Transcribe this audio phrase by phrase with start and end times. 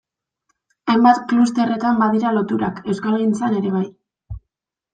[0.93, 3.87] Hainbat klusterretan badira loturak, euskalgintzan ere bai...